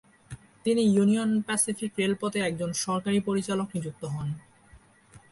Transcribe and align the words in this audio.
তিনি 0.65 0.81
Union 0.95 1.31
Pacific 1.41 1.91
রেলপথের 1.99 2.43
একজন 2.45 2.69
সরকারি 2.75 3.19
পরিচালক 3.19 3.67
নিযুক্ত 3.75 4.03
হন। 4.05 4.27